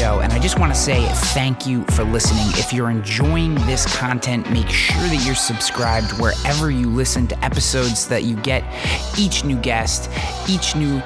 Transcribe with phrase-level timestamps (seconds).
[0.00, 2.46] Show, and I just want to say thank you for listening.
[2.58, 8.08] If you're enjoying this content, make sure that you're subscribed wherever you listen to episodes
[8.08, 8.64] that you get
[9.18, 10.10] each new guest,
[10.48, 11.02] each new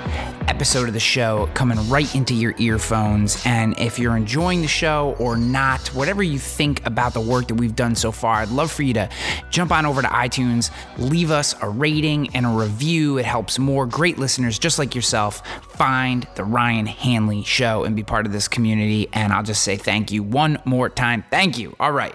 [0.54, 3.42] episode of the show coming right into your earphones.
[3.44, 7.54] And if you're enjoying the show or not, whatever you think about the work that
[7.54, 9.08] we've done so far, I'd love for you to
[9.50, 13.18] jump on over to iTunes, leave us a rating and a review.
[13.18, 18.04] It helps more great listeners just like yourself find the Ryan Hanley show and be
[18.04, 19.08] part of this community.
[19.12, 21.24] And I'll just say thank you one more time.
[21.30, 21.74] Thank you.
[21.80, 22.14] All right.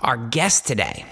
[0.00, 1.04] Our guest today,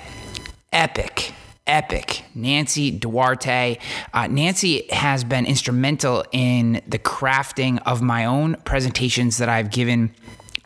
[0.73, 1.35] epic
[1.71, 2.25] epic.
[2.35, 3.79] Nancy Duarte.
[4.13, 10.13] Uh, Nancy has been instrumental in the crafting of my own presentations that I've given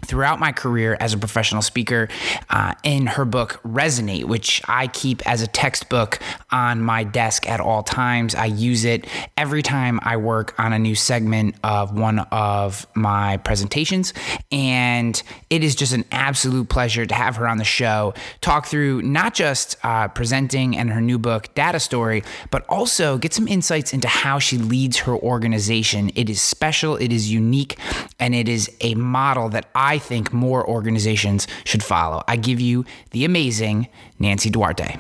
[0.05, 2.09] throughout my career as a professional speaker
[2.51, 7.61] uh, in her book resonate which i keep as a textbook on my desk at
[7.61, 8.35] all times.
[8.35, 13.39] I use it every time i work on a new segment of one of my
[13.39, 14.13] presentations.
[14.53, 19.03] And it is just an absolute pleasure to have her on the show talk through
[19.03, 23.93] not just uh, presenting and her new book data story but also get some insights
[23.93, 26.11] into how she leads her organization.
[26.15, 27.79] It is special it is unique
[28.19, 32.25] and it is a model that i I think more organizations should follow.
[32.27, 33.87] I give you the amazing
[34.19, 34.97] Nancy Duarte.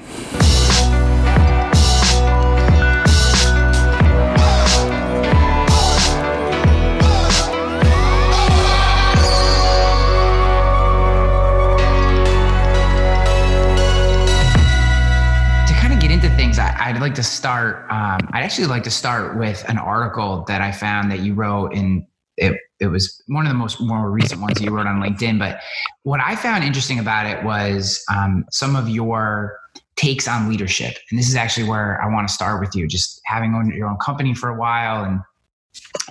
[15.66, 17.90] To kind of get into things, I'd like to start.
[17.90, 21.74] Um, I'd actually like to start with an article that I found that you wrote
[21.74, 22.06] in
[22.36, 25.38] it it was one of the most more recent ones you wrote on LinkedIn.
[25.38, 25.60] But
[26.02, 29.58] what I found interesting about it was um, some of your
[29.96, 32.86] takes on leadership, and this is actually where I want to start with you.
[32.89, 35.20] Just having owned your own company for a while and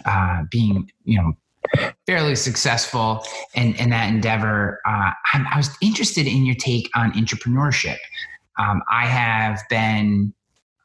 [0.06, 1.34] uh, being, you know,
[2.06, 4.80] fairly successful in, in that endeavor.
[4.86, 7.98] Uh, I, I, was interested in your take on entrepreneurship.
[8.60, 10.34] Um, I have been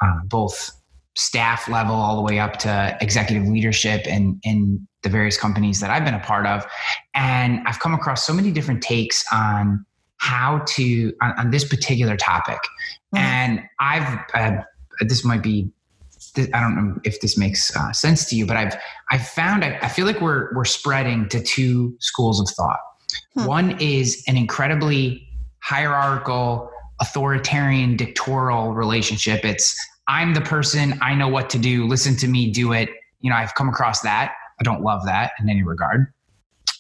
[0.00, 0.70] uh, both
[1.19, 5.91] staff level all the way up to executive leadership and in the various companies that
[5.91, 6.65] I've been a part of.
[7.12, 9.84] And I've come across so many different takes on
[10.19, 12.59] how to, on, on this particular topic.
[13.15, 13.19] Mm-hmm.
[13.19, 14.62] And I've, uh,
[15.01, 15.73] this might be,
[16.37, 18.77] I don't know if this makes uh, sense to you, but I've,
[19.11, 22.79] I've found, I, I, feel like we're, we're spreading to two schools of thought.
[23.35, 23.45] Hmm.
[23.45, 25.27] One is an incredibly
[25.65, 29.45] hierarchical, authoritarian, dictatorial relationship.
[29.45, 29.77] It's,
[30.08, 32.88] I'm the person, I know what to do, listen to me, do it.
[33.20, 34.34] You know, I've come across that.
[34.58, 36.12] I don't love that in any regard.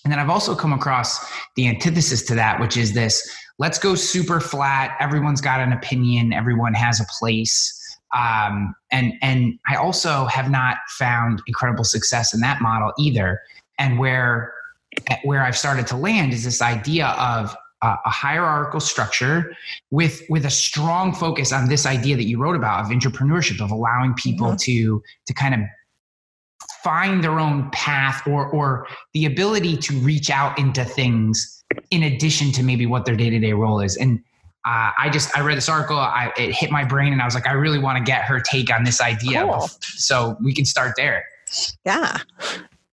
[0.04, 3.94] And then I've also come across the antithesis to that, which is this let's go
[3.94, 4.96] super flat.
[5.00, 7.74] Everyone's got an opinion, everyone has a place.
[8.16, 13.40] Um, and and I also have not found incredible success in that model either.
[13.78, 14.54] And where
[15.24, 19.54] where I've started to land is this idea of a, a hierarchical structure
[19.90, 23.70] with with a strong focus on this idea that you wrote about of entrepreneurship of
[23.70, 24.56] allowing people mm-hmm.
[24.56, 25.60] to to kind of
[26.82, 32.50] find their own path or or the ability to reach out into things in addition
[32.52, 34.20] to maybe what their day-to-day role is and
[34.64, 35.96] uh, I just I read this article.
[35.96, 38.38] I, it hit my brain, and I was like, I really want to get her
[38.38, 39.42] take on this idea.
[39.44, 39.68] Cool.
[39.80, 41.24] So we can start there.
[41.86, 42.18] Yeah.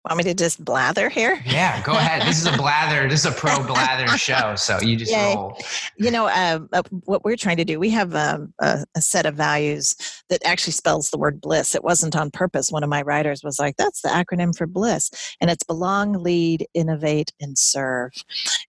[0.05, 1.39] Want me to just blather here?
[1.45, 2.27] Yeah, go ahead.
[2.27, 3.07] This is a blather.
[3.07, 4.55] This is a pro blather show.
[4.55, 5.35] So you just Yay.
[5.35, 5.55] roll.
[5.95, 9.27] You know, uh, uh, what we're trying to do, we have um, a, a, set
[9.27, 9.95] of values
[10.29, 11.75] that actually spells the word bliss.
[11.75, 12.71] It wasn't on purpose.
[12.71, 15.11] One of my writers was like, that's the acronym for bliss.
[15.39, 18.11] And it's belong, lead, innovate, and serve.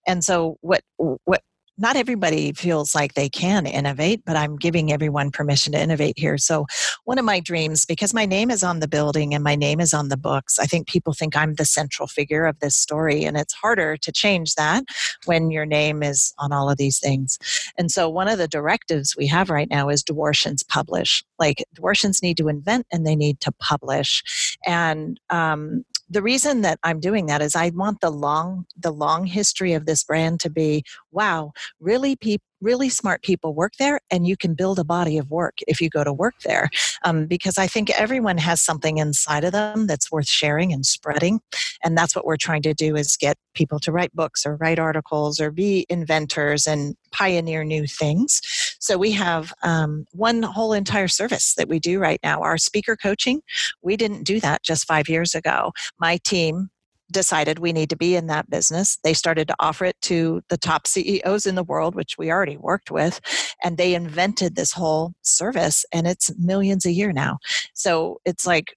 [0.05, 1.41] And so what, what
[1.77, 6.37] not everybody feels like they can innovate, but I'm giving everyone permission to innovate here.
[6.37, 6.65] So,
[7.05, 9.93] one of my dreams, because my name is on the building and my name is
[9.93, 13.23] on the books, I think people think I'm the central figure of this story.
[13.23, 14.83] And it's harder to change that
[15.25, 17.39] when your name is on all of these things.
[17.77, 21.23] And so, one of the directives we have right now is Duartians publish.
[21.39, 24.57] Like, Duartians need to invent and they need to publish.
[24.65, 29.25] And um, the reason that I'm doing that is I want the long the long
[29.25, 34.25] history of this brand to be wow, really people really smart people work there and
[34.25, 36.69] you can build a body of work if you go to work there.
[37.03, 41.41] Um, because i think everyone has something inside of them that's worth sharing and spreading.
[41.83, 44.79] And that's what we're trying to do is get people to write books or write
[44.79, 48.41] articles or be inventors and pioneer new things
[48.83, 52.95] so we have um, one whole entire service that we do right now our speaker
[52.95, 53.41] coaching
[53.81, 56.69] we didn't do that just five years ago my team
[57.11, 58.97] decided we need to be in that business.
[59.03, 62.57] They started to offer it to the top CEOs in the world, which we already
[62.57, 63.21] worked with,
[63.63, 67.37] and they invented this whole service, and it's millions a year now.
[67.73, 68.75] So it's like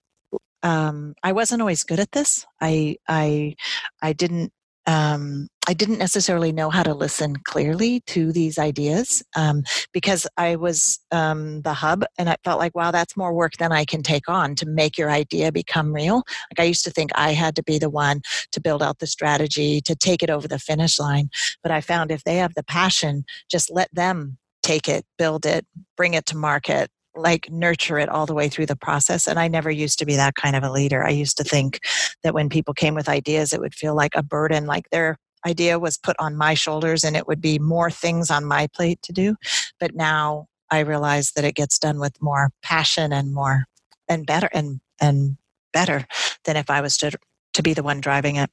[0.63, 2.47] um, I wasn't always good at this.
[2.61, 3.55] I I
[4.03, 4.53] I didn't
[4.87, 10.55] um, I didn't necessarily know how to listen clearly to these ideas um, because I
[10.55, 14.03] was um, the hub and I felt like, wow, that's more work than I can
[14.03, 16.23] take on to make your idea become real.
[16.51, 18.21] Like I used to think I had to be the one
[18.53, 21.31] to build out the strategy, to take it over the finish line.
[21.63, 25.67] But I found if they have the passion, just let them take it, build it,
[25.97, 29.27] bring it to market, like nurture it all the way through the process.
[29.27, 31.05] And I never used to be that kind of a leader.
[31.05, 31.81] I used to think
[32.23, 35.17] that when people came with ideas, it would feel like a burden, like their
[35.47, 39.01] idea was put on my shoulders and it would be more things on my plate
[39.03, 39.37] to do.
[39.79, 43.67] But now I realize that it gets done with more passion and more
[44.09, 45.37] and better and and
[45.73, 46.07] better
[46.45, 47.13] than if I was to
[47.55, 48.51] to be the one driving it.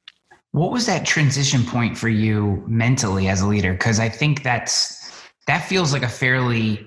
[0.51, 3.73] What was that transition point for you mentally as a leader?
[3.73, 5.11] Because I think that's
[5.47, 6.85] that feels like a fairly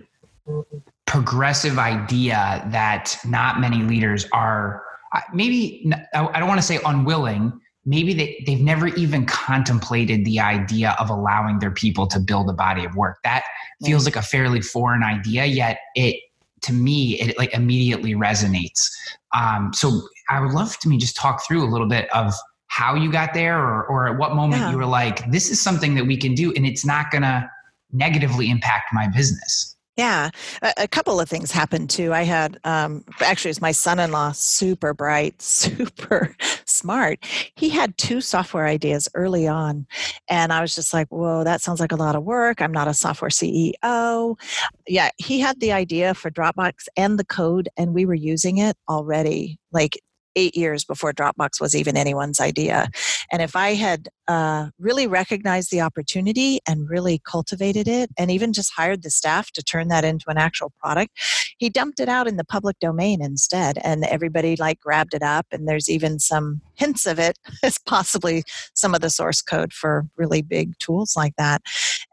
[1.06, 4.82] progressive idea that not many leaders are
[5.14, 7.52] uh, maybe i don't want to say unwilling
[7.86, 12.52] maybe they, they've never even contemplated the idea of allowing their people to build a
[12.52, 13.18] body of work.
[13.24, 13.44] That
[13.84, 16.16] feels like a fairly foreign idea yet it
[16.62, 18.90] to me it like immediately resonates.
[19.32, 22.34] Um, so i would love to me just talk through a little bit of
[22.68, 24.70] how you got there or, or at what moment yeah.
[24.70, 27.48] you were like this is something that we can do and it's not gonna
[27.92, 30.30] negatively impact my business yeah,
[30.62, 32.12] a, a, couple of things happened too.
[32.12, 37.24] I had um, actually, it's my son-in-law, super bright, super smart.
[37.54, 39.86] He had two software ideas early on,
[40.28, 42.88] and I was just like, "Whoa, that sounds like a lot of work." I'm not
[42.88, 44.38] a software CEO.
[44.86, 48.76] Yeah, he had the idea for Dropbox and the code, and we were using it
[48.88, 49.58] already.
[49.72, 49.98] Like
[50.36, 52.88] eight years before Dropbox was even anyone's idea.
[53.32, 58.52] And if I had uh, really recognized the opportunity and really cultivated it, and even
[58.52, 61.12] just hired the staff to turn that into an actual product,
[61.58, 63.78] he dumped it out in the public domain instead.
[63.82, 65.46] And everybody like grabbed it up.
[65.50, 68.44] And there's even some hints of it as possibly
[68.74, 71.62] some of the source code for really big tools like that.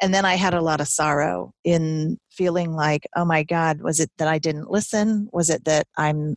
[0.01, 3.99] And then I had a lot of sorrow in feeling like, oh my God, was
[3.99, 5.29] it that I didn't listen?
[5.31, 6.35] Was it that I'm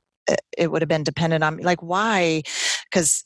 [0.57, 1.65] it would have been dependent on me.
[1.65, 2.43] Like, why?
[2.85, 3.25] Because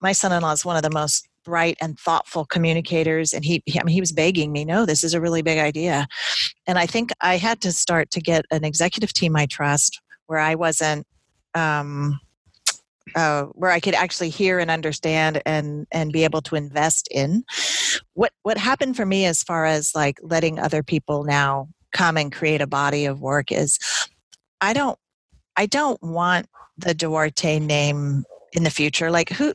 [0.00, 3.62] my son in law is one of the most bright and thoughtful communicators and he,
[3.66, 6.06] he, I mean, he was begging me no this is a really big idea
[6.68, 10.38] and i think i had to start to get an executive team i trust where
[10.38, 11.04] i wasn't
[11.54, 12.20] um,
[13.14, 17.44] uh, where I could actually hear and understand and and be able to invest in.
[18.14, 22.32] What what happened for me as far as like letting other people now come and
[22.32, 23.78] create a body of work is
[24.60, 24.98] I don't
[25.56, 26.46] I don't want
[26.78, 29.10] the Duarte name in the future.
[29.10, 29.54] Like who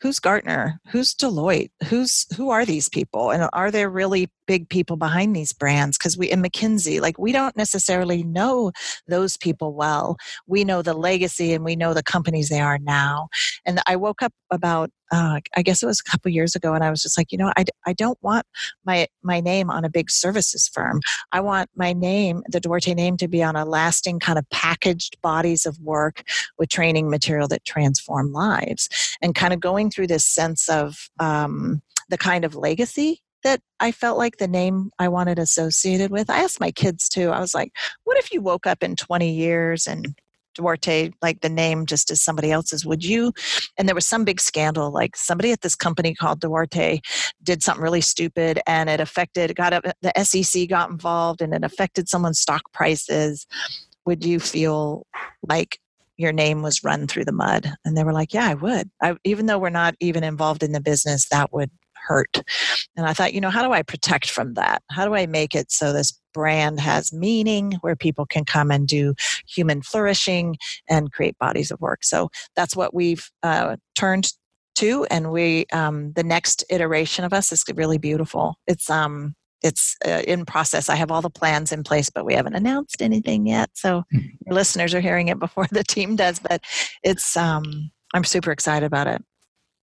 [0.00, 0.80] who's Gartner?
[0.90, 1.70] Who's Deloitte?
[1.88, 3.30] Who's who are these people?
[3.30, 5.96] And are there really big people behind these brands?
[5.96, 8.72] Because we in McKinsey, like we don't necessarily know
[9.08, 10.16] those people well.
[10.46, 13.28] We know the legacy and we know the companies they are now.
[13.64, 16.82] And I woke up about uh, I guess it was a couple years ago, and
[16.82, 18.46] I was just like, you know, I, I don't want
[18.84, 21.00] my my name on a big services firm.
[21.30, 25.20] I want my name, the Duarte name, to be on a lasting kind of packaged
[25.22, 26.22] bodies of work
[26.58, 28.88] with training material that transform lives,
[29.22, 33.92] and kind of going through this sense of um, the kind of legacy that I
[33.92, 36.30] felt like the name I wanted associated with.
[36.30, 37.28] I asked my kids too.
[37.28, 37.72] I was like,
[38.04, 40.14] what if you woke up in 20 years and
[40.54, 43.32] Duarte, like the name just as somebody else's, would you?
[43.76, 47.00] And there was some big scandal, like somebody at this company called Duarte
[47.42, 51.64] did something really stupid and it affected, got up, the SEC got involved and it
[51.64, 53.46] affected someone's stock prices.
[54.06, 55.06] Would you feel
[55.46, 55.78] like
[56.16, 57.72] your name was run through the mud?
[57.84, 58.90] And they were like, yeah, I would.
[59.02, 61.70] I, even though we're not even involved in the business, that would
[62.06, 62.42] hurt.
[62.96, 64.82] And I thought, you know, how do I protect from that?
[64.90, 68.86] How do I make it so this brand has meaning where people can come and
[68.86, 69.14] do
[69.48, 70.56] human flourishing
[70.88, 72.04] and create bodies of work?
[72.04, 74.32] So that's what we've uh, turned
[74.76, 75.06] to.
[75.10, 78.56] And we, um, the next iteration of us is really beautiful.
[78.66, 80.88] It's, um, it's uh, in process.
[80.88, 83.70] I have all the plans in place, but we haven't announced anything yet.
[83.72, 84.18] So hmm.
[84.46, 86.38] your listeners are hearing it before the team does.
[86.38, 86.62] But
[87.02, 89.24] it's um, I'm super excited about it.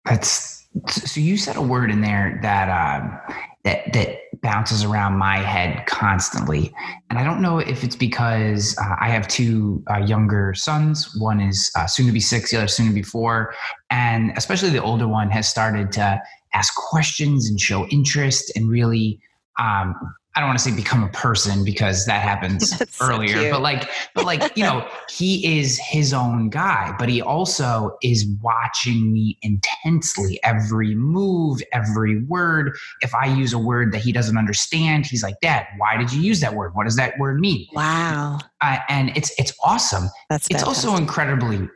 [0.04, 3.18] That's so you said a word in there that um,
[3.64, 6.74] that that bounces around my head constantly,
[7.08, 11.16] and I don't know if it's because uh, I have two uh, younger sons.
[11.18, 13.54] One is uh, soon to be six, the other soon to be four,
[13.90, 16.20] and especially the older one has started to
[16.54, 19.20] ask questions and show interest and really
[19.58, 19.94] um,
[20.34, 23.90] I don't want to say become a person because that happens earlier, so but like,
[24.14, 29.38] but like, you know, he is his own guy, but he also is watching me
[29.42, 32.72] intensely every move, every word.
[33.02, 36.22] If I use a word that he doesn't understand, he's like, Dad, why did you
[36.22, 36.74] use that word?
[36.74, 37.66] What does that word mean?
[37.74, 38.38] Wow.
[38.62, 40.08] Uh, and it's, it's awesome.
[40.30, 41.68] That's it's also incredibly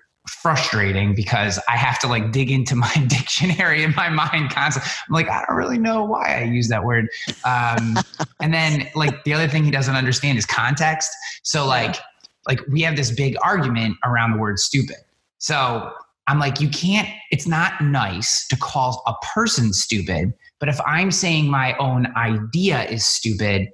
[0.47, 4.89] frustrating because I have to like dig into my dictionary in my mind constantly.
[5.09, 7.09] I'm like, I don't really know why I use that word.
[7.45, 7.97] Um,
[8.41, 11.11] and then like the other thing he doesn't understand is context.
[11.43, 11.97] So like,
[12.47, 14.99] like we have this big argument around the word stupid.
[15.39, 15.91] So
[16.29, 20.33] I'm like, you can't, it's not nice to call a person stupid.
[20.61, 23.71] But if I'm saying my own idea is stupid,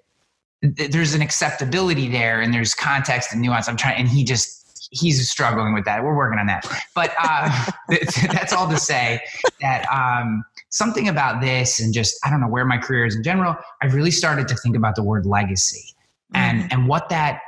[0.63, 3.69] th- there's an acceptability there and there's context and nuance.
[3.69, 4.62] I'm trying, and he just,
[4.93, 6.05] he's struggling with that.
[6.05, 6.67] We're working on that.
[6.95, 7.71] But uh,
[8.33, 9.21] that's all to say
[9.61, 13.23] that um, something about this and just, I don't know where my career is in
[13.23, 15.95] general, I've really started to think about the word legacy
[16.35, 16.69] and, mm-hmm.
[16.71, 17.41] and what that,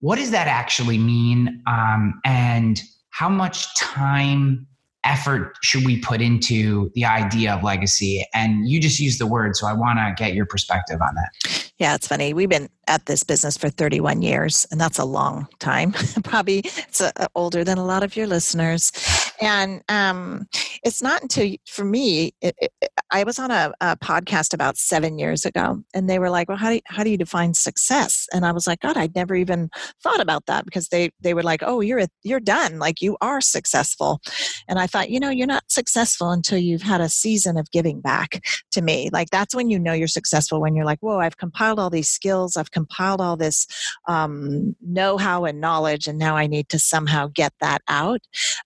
[0.00, 1.62] what does that actually mean?
[1.66, 4.66] Um, and how much time
[5.04, 9.54] effort should we put into the idea of legacy and you just use the word
[9.54, 13.04] so i want to get your perspective on that yeah it's funny we've been at
[13.06, 15.92] this business for 31 years and that's a long time.
[16.24, 18.90] Probably it's a older than a lot of your listeners.
[19.40, 20.48] And um,
[20.82, 22.72] it's not until for me it, it,
[23.10, 26.56] i was on a, a, podcast about seven years ago and they were like well
[26.56, 28.26] how do, you, how do you define success?
[28.32, 29.70] And i was like god i'd never even
[30.02, 33.16] thought about that because they they were like oh you're a, you're done like you
[33.20, 34.20] are successful.
[34.66, 38.00] And i thought you know you're not successful until you've had a season of giving
[38.00, 39.10] back to me.
[39.12, 42.08] Like that's when you know you're successful when you're like whoa i've compiled all these
[42.08, 43.66] skills i've compiled all this
[44.06, 48.20] um, know-how and knowledge and now i need to somehow get that out.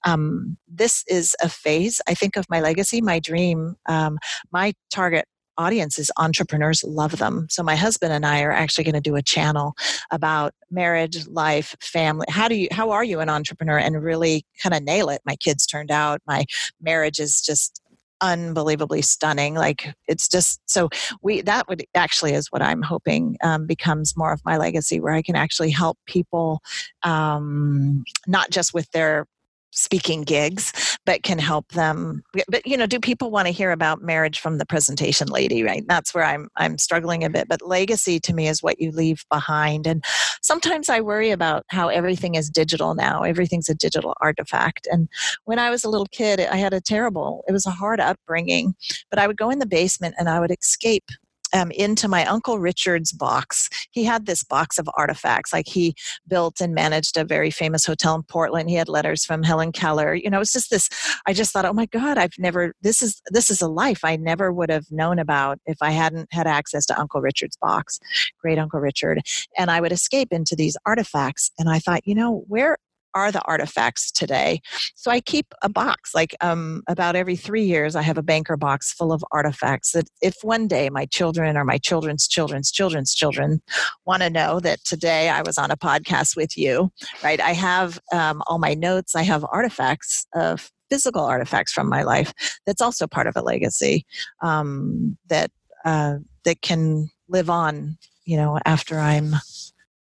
[0.05, 4.19] Um, this is a phase i think of my legacy my dream um,
[4.53, 5.25] my target
[5.59, 7.47] audience is entrepreneurs love them.
[7.51, 9.75] So my husband and i are actually going to do a channel
[10.11, 13.79] about marriage life family how do you how are you an entrepreneur?
[13.79, 15.21] And really kind of nail it.
[15.27, 16.45] My kids turned out my
[16.81, 17.82] marriage is just
[18.23, 20.89] unbelievably stunning like it's just so
[21.23, 25.13] we that would actually is what i'm hoping um, becomes more of my legacy where
[25.13, 26.61] i can actually help people
[27.03, 29.27] um, not just with their
[29.73, 34.03] speaking gigs but can help them but you know do people want to hear about
[34.03, 35.85] marriage from the presentation lady right?
[35.89, 39.25] That's where i'm i'm struggling a bit but legacy to me is what you leave
[39.31, 40.05] behind and
[40.43, 45.09] sometimes i worry about how everything is digital now everything's a digital artifact and
[45.45, 48.75] when i was a little kid i had a terrible it was a hard upbringing
[49.11, 51.05] but i would go in the basement and i would escape
[51.53, 53.69] um, into my uncle Richard's box.
[53.91, 55.95] He had this box of artifacts, like he
[56.29, 58.71] built and managed a very famous hotel in Portland.
[58.71, 60.15] He had letters from Helen Keller.
[60.15, 60.89] You know, it's just this.
[61.27, 62.75] I just thought, oh my God, I've never.
[62.83, 66.33] This is this is a life I never would have known about if I hadn't
[66.33, 67.99] had access to Uncle Richard's box,
[68.41, 69.21] great Uncle Richard.
[69.59, 72.77] And I would escape into these artifacts, and I thought, you know, where
[73.15, 74.61] are the artifacts today.
[74.95, 78.57] So I keep a box, like um, about every three years, I have a banker
[78.57, 83.15] box full of artifacts that if one day my children or my children's children's children's
[83.15, 83.63] children
[84.07, 86.91] want to know that today I was on a podcast with you,
[87.23, 87.41] right?
[87.41, 92.35] I have um, all my notes, I have artifacts of physical artifacts from my life
[92.67, 94.05] that's also part of a legacy
[94.43, 95.51] um, that
[95.87, 99.35] uh, that can live on you know after i'm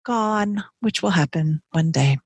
[0.05, 2.17] gone which will happen one day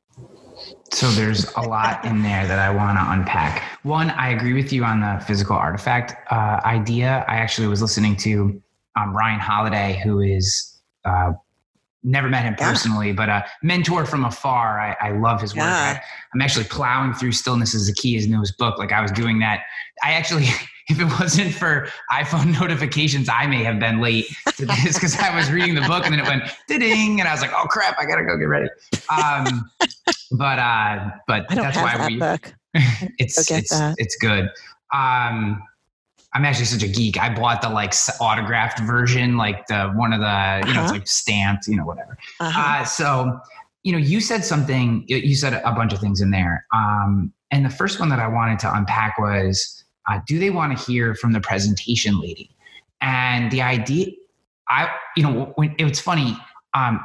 [0.91, 3.79] so there's a lot in there that I want to unpack.
[3.83, 7.25] One, I agree with you on the physical artifact uh, idea.
[7.27, 8.62] I actually was listening to
[8.95, 11.33] um, Ryan Holiday, who is uh,
[12.03, 13.13] never met him personally, yeah.
[13.13, 14.79] but a mentor from afar.
[14.79, 15.63] I, I love his work.
[15.63, 16.00] Yeah.
[16.00, 18.77] I, am actually plowing through Stillness is the Key, his newest book.
[18.77, 19.62] Like I was doing that.
[20.03, 20.45] I actually
[20.89, 25.35] if it wasn't for iPhone notifications, I may have been late to this because I
[25.35, 27.97] was reading the book and then it went ding, and I was like, "Oh crap,
[27.99, 28.69] I gotta go get ready."
[29.09, 29.69] Um,
[30.31, 32.17] but uh, but that's why that we.
[32.17, 32.53] Book.
[33.17, 33.95] it's it's that.
[33.97, 34.49] it's good.
[34.93, 35.63] Um,
[36.35, 37.21] I'm actually such a geek.
[37.21, 40.99] I bought the like autographed version, like the one of the you know it's uh-huh.
[40.99, 42.17] like stamped, you know whatever.
[42.39, 42.81] Uh-huh.
[42.81, 43.39] Uh, so
[43.83, 45.05] you know you said something.
[45.07, 46.65] You said a bunch of things in there.
[46.73, 50.77] Um, and the first one that I wanted to unpack was uh, do they want
[50.77, 52.50] to hear from the presentation lady?
[53.01, 54.07] And the idea,
[54.69, 56.38] I, you know, when it's funny,
[56.74, 57.00] um,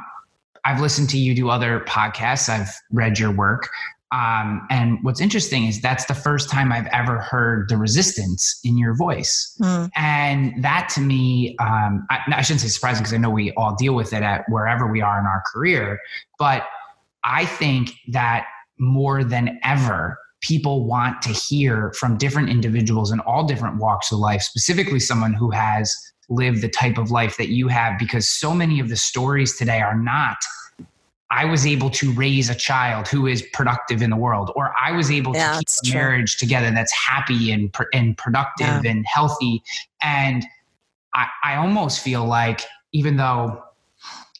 [0.65, 3.69] I've listened to you do other podcasts, I've read your work.
[4.11, 8.77] Um, and what's interesting is that's the first time I've ever heard the resistance in
[8.77, 9.55] your voice.
[9.61, 9.89] Mm.
[9.95, 13.75] And that to me, um, I, I shouldn't say surprising because I know we all
[13.75, 15.99] deal with it at wherever we are in our career.
[16.39, 16.63] But
[17.23, 18.47] I think that
[18.79, 24.19] more than ever, people want to hear from different individuals in all different walks of
[24.19, 25.93] life, specifically someone who has
[26.29, 29.81] lived the type of life that you have, because so many of the stories today
[29.81, 30.37] are not.
[31.31, 34.91] I was able to raise a child who is productive in the world, or I
[34.91, 38.91] was able yeah, to keep a marriage together that's happy and and productive yeah.
[38.91, 39.61] and healthy.
[40.01, 40.43] And
[41.13, 42.61] I, I almost feel like,
[42.93, 43.63] even though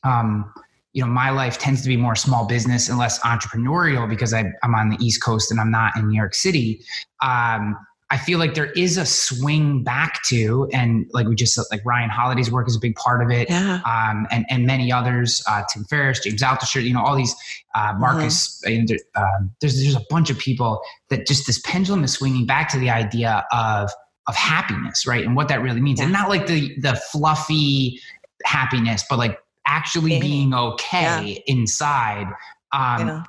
[0.03, 0.51] um,
[0.93, 4.45] you know my life tends to be more small business and less entrepreneurial because I,
[4.63, 6.81] am on the east coast and i'm not in new york city
[7.21, 7.75] um,
[8.09, 12.09] i feel like there is a swing back to and like we just like ryan
[12.09, 13.81] holiday's work is a big part of it yeah.
[13.85, 17.35] um, and, and many others uh, tim ferriss james altucher you know all these
[17.75, 19.21] uh, marcus mm-hmm.
[19.21, 22.79] um, there's, there's a bunch of people that just this pendulum is swinging back to
[22.79, 23.91] the idea of
[24.27, 26.05] of happiness right and what that really means yeah.
[26.05, 27.99] and not like the the fluffy
[28.45, 29.37] happiness but like
[29.69, 31.39] actually being okay yeah.
[31.45, 32.27] inside.
[32.73, 33.23] Um, yeah.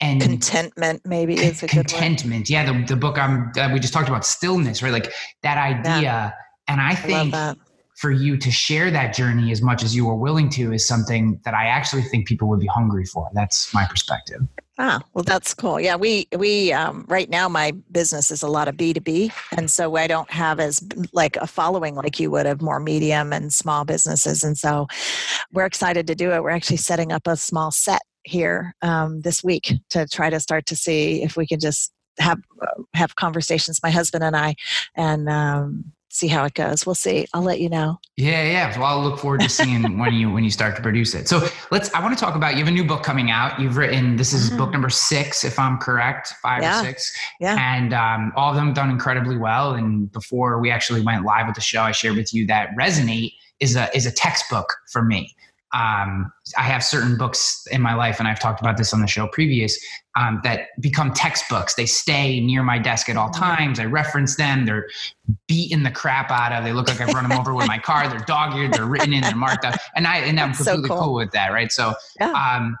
[0.00, 2.50] And contentment maybe is contentment.
[2.50, 4.90] Yeah, the, the book I'm uh, we just talked about stillness, right?
[4.92, 5.12] Like
[5.44, 6.02] that idea.
[6.02, 6.30] Yeah.
[6.66, 7.54] And I think I
[8.02, 11.40] for you to share that journey as much as you were willing to is something
[11.44, 13.30] that I actually think people would be hungry for.
[13.32, 14.40] That's my perspective.
[14.76, 15.78] Ah, well, that's cool.
[15.78, 19.30] Yeah, we we um, right now my business is a lot of B two B,
[19.56, 20.82] and so I don't have as
[21.12, 24.88] like a following like you would of more medium and small businesses, and so
[25.52, 26.42] we're excited to do it.
[26.42, 30.66] We're actually setting up a small set here um, this week to try to start
[30.66, 34.54] to see if we can just have uh, have conversations my husband and i
[34.94, 36.84] and um, see how it goes.
[36.84, 37.26] We'll see.
[37.32, 37.98] I'll let you know.
[38.16, 38.78] Yeah, yeah.
[38.78, 41.26] Well, I'll look forward to seeing when you when you start to produce it.
[41.26, 41.92] So let's.
[41.94, 42.52] I want to talk about.
[42.52, 43.58] You have a new book coming out.
[43.58, 44.16] You've written.
[44.16, 44.58] This is mm-hmm.
[44.58, 46.80] book number six, if I'm correct, five yeah.
[46.80, 47.16] or six.
[47.40, 47.56] Yeah.
[47.58, 49.72] And um, all of them done incredibly well.
[49.72, 53.32] And before we actually went live with the show, I shared with you that Resonate
[53.60, 55.34] is a is a textbook for me
[55.72, 59.06] um, I have certain books in my life, and I've talked about this on the
[59.06, 59.78] show previous,
[60.16, 61.74] um, that become textbooks.
[61.74, 63.42] They stay near my desk at all mm-hmm.
[63.42, 63.80] times.
[63.80, 64.66] I reference them.
[64.66, 64.88] They're
[65.48, 66.64] beating the crap out of.
[66.64, 68.06] They look like I've run them over with my car.
[68.08, 68.74] They're dog eared.
[68.74, 69.22] They're written in.
[69.22, 71.02] They're marked up, and I and I'm completely so cool.
[71.04, 71.14] cool.
[71.14, 71.52] with that.
[71.52, 71.72] Right.
[71.72, 72.32] So, yeah.
[72.32, 72.76] um,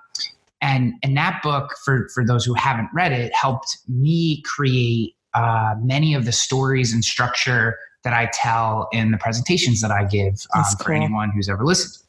[0.60, 5.76] and and that book for for those who haven't read it helped me create uh,
[5.82, 10.44] many of the stories and structure that I tell in the presentations that I give
[10.54, 10.84] um, cool.
[10.84, 12.01] for anyone who's ever listened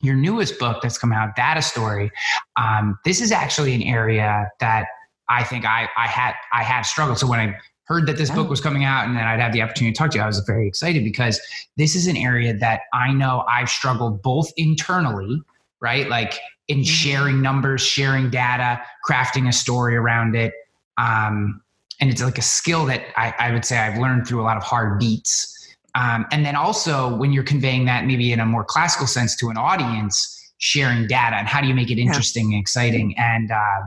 [0.00, 2.10] your newest book that's come out, Data Story,
[2.56, 4.86] um, this is actually an area that
[5.28, 7.18] I think I, I had I have struggled.
[7.18, 9.62] So when I heard that this book was coming out and that I'd have the
[9.62, 11.40] opportunity to talk to you, I was very excited because
[11.76, 15.42] this is an area that I know I've struggled both internally,
[15.80, 16.08] right?
[16.08, 16.84] Like in mm-hmm.
[16.84, 20.52] sharing numbers, sharing data, crafting a story around it.
[20.98, 21.62] Um,
[22.00, 24.56] and it's like a skill that I, I would say I've learned through a lot
[24.56, 25.57] of hard beats
[25.98, 29.48] um, and then also when you're conveying that maybe in a more classical sense to
[29.48, 32.56] an audience, sharing data and how do you make it interesting yeah.
[32.56, 33.14] and exciting?
[33.18, 33.80] And uh,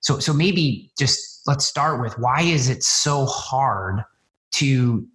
[0.00, 4.02] so, so maybe just let's start with why is it so hard
[4.52, 5.06] to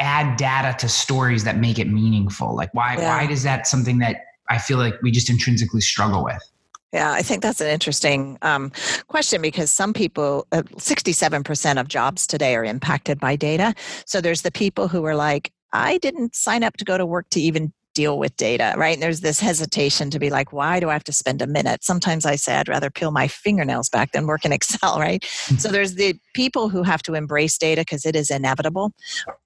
[0.00, 2.56] add data to stories that make it meaningful?
[2.56, 3.16] Like why, yeah.
[3.16, 6.42] why is that something that I feel like we just intrinsically struggle with?
[6.92, 8.72] Yeah, I think that's an interesting um,
[9.06, 13.74] question because some people, uh, 67% of jobs today are impacted by data.
[14.06, 17.28] So there's the people who are like, I didn't sign up to go to work
[17.30, 18.94] to even deal with data, right?
[18.94, 21.82] And there's this hesitation to be like, why do I have to spend a minute?
[21.82, 25.22] Sometimes I say I'd rather peel my fingernails back than work in Excel, right?
[25.22, 25.56] Mm-hmm.
[25.56, 28.92] So there's the people who have to embrace data because it is inevitable.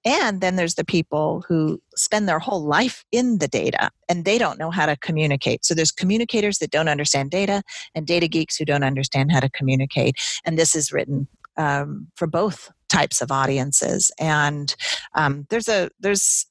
[0.03, 4.37] And then there's the people who spend their whole life in the data and they
[4.37, 5.65] don't know how to communicate.
[5.65, 7.63] So there's communicators that don't understand data
[7.95, 10.15] and data geeks who don't understand how to communicate.
[10.45, 14.11] And this is written um, for both types of audiences.
[14.19, 14.75] And
[15.13, 16.45] um, there's a there's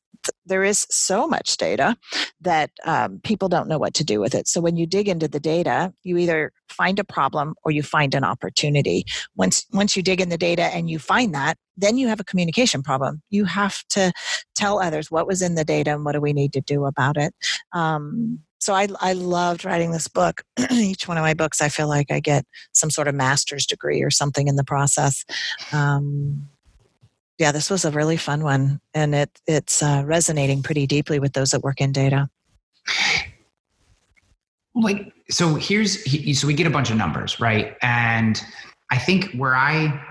[0.46, 1.96] there is so much data
[2.40, 4.48] that um, people don't know what to do with it.
[4.48, 8.14] So when you dig into the data, you either find a problem or you find
[8.14, 9.04] an opportunity.
[9.36, 12.24] Once once you dig in the data and you find that, then you have a
[12.24, 13.22] communication problem.
[13.30, 14.12] You have to
[14.54, 17.16] tell others what was in the data and what do we need to do about
[17.16, 17.34] it.
[17.72, 20.42] Um, so I, I loved writing this book.
[20.70, 24.02] Each one of my books, I feel like I get some sort of master's degree
[24.02, 25.26] or something in the process.
[25.70, 26.48] Um,
[27.36, 31.34] yeah, this was a really fun one, and it it's uh, resonating pretty deeply with
[31.34, 32.30] those that work in data.
[34.74, 36.02] Like, so here's
[36.40, 37.76] so we get a bunch of numbers, right?
[37.82, 38.42] And
[38.90, 40.02] I think where I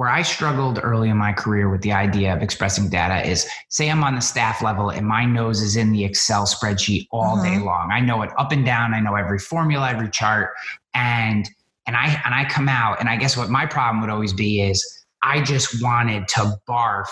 [0.00, 3.90] where I struggled early in my career with the idea of expressing data is say
[3.90, 7.50] I'm on the staff level and my nose is in the Excel spreadsheet all day
[7.50, 7.66] mm-hmm.
[7.66, 7.90] long.
[7.92, 10.54] I know it up and down, I know every formula, every chart,
[10.94, 11.46] and
[11.86, 14.62] and I and I come out and I guess what my problem would always be
[14.62, 17.10] is I just wanted to barf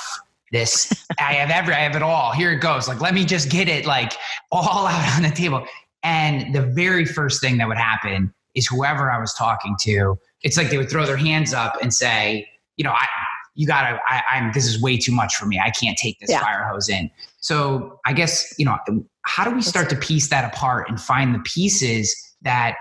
[0.51, 2.33] this I have every I have it all.
[2.33, 2.89] Here it goes.
[2.89, 4.15] Like let me just get it like
[4.51, 5.63] all out on the table.
[6.05, 10.57] And the very first thing that would happen is whoever I was talking to, it's
[10.57, 13.07] like they would throw their hands up and say, you know, I,
[13.55, 15.61] you gotta, I, I'm, this is way too much for me.
[15.63, 16.41] I can't take this yeah.
[16.41, 17.11] fire hose in.
[17.41, 18.79] So I guess, you know,
[19.23, 22.77] how do we start to piece that apart and find the pieces that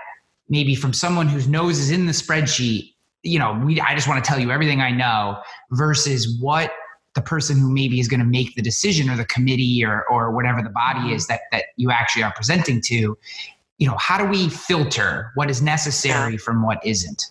[0.48, 4.24] maybe from someone whose nose is in the spreadsheet, you know, we, I just want
[4.24, 6.72] to tell you everything I know versus what
[7.14, 10.30] the person who maybe is going to make the decision or the committee or, or
[10.30, 11.14] whatever the body mm-hmm.
[11.14, 13.18] is that, that you actually are presenting to
[13.78, 16.38] you know, how do we filter what is necessary yeah.
[16.38, 17.30] from what isn't?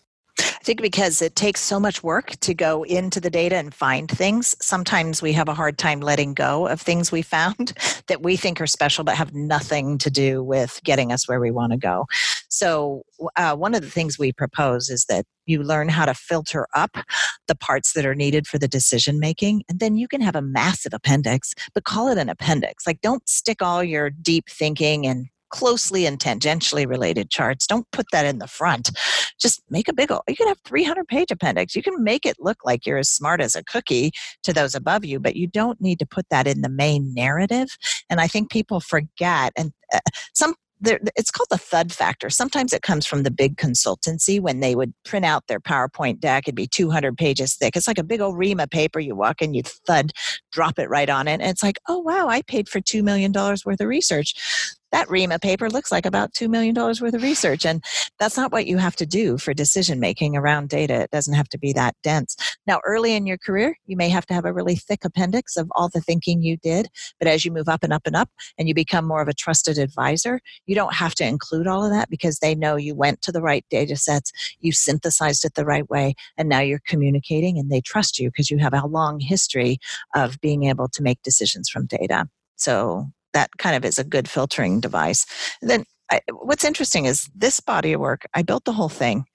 [0.75, 5.21] Because it takes so much work to go into the data and find things, sometimes
[5.21, 7.73] we have a hard time letting go of things we found
[8.07, 11.51] that we think are special but have nothing to do with getting us where we
[11.51, 12.05] want to go.
[12.49, 13.03] So,
[13.35, 16.97] uh, one of the things we propose is that you learn how to filter up
[17.47, 20.41] the parts that are needed for the decision making, and then you can have a
[20.41, 22.85] massive appendix, but call it an appendix.
[22.85, 27.67] Like, don't stick all your deep thinking and closely and tangentially related charts.
[27.67, 28.91] Don't put that in the front.
[29.39, 31.75] Just make a big, old, you can have 300 page appendix.
[31.75, 34.11] You can make it look like you're as smart as a cookie
[34.43, 37.69] to those above you, but you don't need to put that in the main narrative.
[38.09, 39.99] And I think people forget, and uh,
[40.33, 42.29] some there, it's called the thud factor.
[42.29, 46.43] Sometimes it comes from the big consultancy when they would print out their PowerPoint deck.
[46.47, 47.75] It'd be 200 pages thick.
[47.75, 48.99] It's like a big old ream of paper.
[48.99, 50.11] You walk in, you thud,
[50.51, 51.41] drop it right on it.
[51.41, 54.35] And it's like, oh, wow, I paid for $2 million worth of research
[54.91, 57.65] that REMA paper looks like about $2 million worth of research.
[57.65, 57.83] And
[58.19, 61.01] that's not what you have to do for decision making around data.
[61.01, 62.35] It doesn't have to be that dense.
[62.65, 65.67] Now, early in your career, you may have to have a really thick appendix of
[65.75, 66.87] all the thinking you did.
[67.19, 69.33] But as you move up and up and up and you become more of a
[69.33, 73.21] trusted advisor, you don't have to include all of that because they know you went
[73.23, 77.57] to the right data sets, you synthesized it the right way, and now you're communicating
[77.57, 79.79] and they trust you because you have a long history
[80.15, 82.27] of being able to make decisions from data.
[82.55, 85.25] So that kind of is a good filtering device.
[85.61, 89.25] And then I, what's interesting is this body of work, I built the whole thing.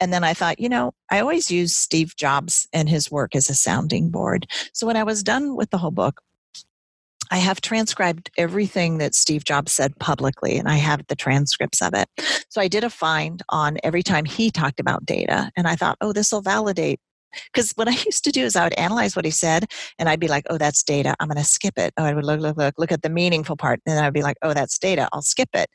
[0.00, 3.50] And then I thought, you know, I always use Steve Jobs and his work as
[3.50, 4.46] a sounding board.
[4.72, 6.20] So when I was done with the whole book,
[7.32, 11.94] I have transcribed everything that Steve Jobs said publicly, and I have the transcripts of
[11.94, 12.08] it.
[12.48, 15.96] So I did a find on every time he talked about data, and I thought,
[16.00, 16.98] oh, this will validate
[17.52, 19.66] because what I used to do is I would analyze what he said
[19.98, 21.14] and I'd be like, oh, that's data.
[21.20, 21.92] I'm going to skip it.
[21.96, 23.80] Oh, I would look, look, look, look at the meaningful part.
[23.86, 25.08] And I'd be like, oh, that's data.
[25.12, 25.68] I'll skip it.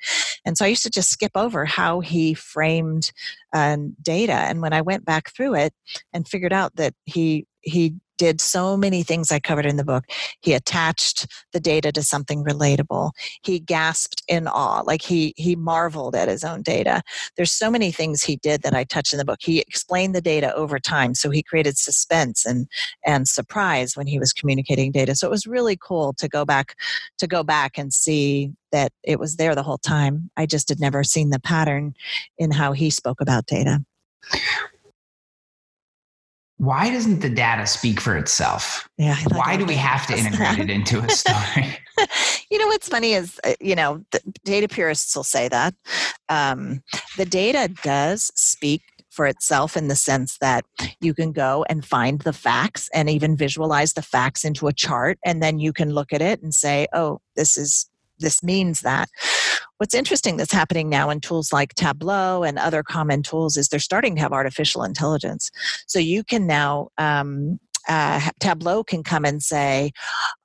[0.46, 3.12] And so I used to just skip over how he framed
[3.54, 4.34] uh, data.
[4.34, 5.74] And when I went back through it
[6.14, 10.06] and figured out that he, he did so many things I covered in the book.
[10.42, 13.12] He attached the data to something relatable.
[13.44, 17.02] He gasped in awe, like he he marveled at his own data.
[17.36, 19.40] There's so many things he did that I touched in the book.
[19.42, 22.68] He explained the data over time, so he created suspense and
[23.06, 25.16] and surprise when he was communicating data.
[25.16, 26.76] So it was really cool to go back
[27.18, 30.30] to go back and see that it was there the whole time.
[30.38, 31.94] I just had never seen the pattern
[32.38, 33.84] in how he spoke about data
[36.58, 38.88] why doesn't the data speak for itself?
[38.98, 39.18] Yeah.
[39.32, 41.78] Why do we have to integrate it into a story?
[42.50, 44.04] you know what's funny is uh, you know
[44.44, 45.74] data purists will say that
[46.30, 46.82] um,
[47.18, 50.66] the data does speak for itself in the sense that
[51.00, 55.18] you can go and find the facts and even visualize the facts into a chart
[55.24, 57.90] and then you can look at it and say oh this is
[58.20, 59.10] this means that.
[59.78, 63.80] What's interesting that's happening now in tools like Tableau and other common tools is they're
[63.80, 65.52] starting to have artificial intelligence.
[65.86, 69.92] So you can now um, uh, Tableau can come and say,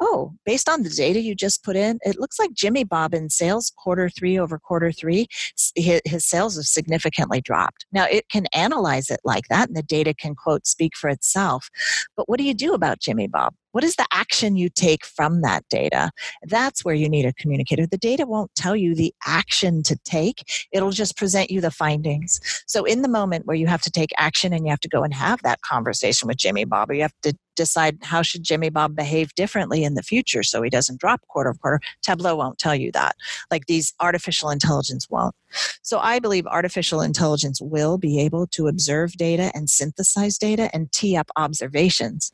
[0.01, 3.31] oh, based on the data you just put in, it looks like Jimmy Bob in
[3.31, 5.27] sales quarter three over quarter three,
[5.75, 7.87] his, his sales have significantly dropped.
[7.93, 11.71] Now, it can analyze it like that, and the data can, quote, speak for itself.
[12.17, 13.55] But what do you do about Jimmy Bob?
[13.73, 16.11] What is the action you take from that data?
[16.43, 17.87] That's where you need a communicator.
[17.87, 22.41] The data won't tell you the action to take, it'll just present you the findings.
[22.67, 25.05] So, in the moment where you have to take action and you have to go
[25.05, 28.71] and have that conversation with Jimmy Bob, or you have to decide how should Jimmy
[28.71, 32.59] Bob behave differently in the future so he doesn't drop quarter of quarter, Tableau won't
[32.59, 33.17] tell you that.
[33.51, 35.35] Like these artificial intelligence won't.
[35.83, 40.91] So, I believe artificial intelligence will be able to observe data and synthesize data and
[40.91, 42.33] tee up observations